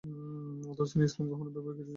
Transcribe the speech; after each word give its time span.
অথচ 0.71 0.87
তিনি 0.91 0.97
তাদের 0.99 1.09
ইসলাম 1.09 1.25
গ্রহণের 1.29 1.53
ব্যাপারে 1.55 1.73
কিছুই 1.77 1.79
জানেন 1.79 1.87
না। 1.87 1.89